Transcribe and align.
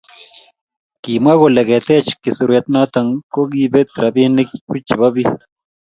kimwa 1.01 1.33
kole 1.39 1.61
ketech 1.69 2.07
kisirwet 2.21 2.65
noto 2.73 2.99
kokakibeet 3.33 3.89
rapinik 4.03 4.49
buch 4.67 4.83
chebo 4.87 5.07
biik 5.15 5.35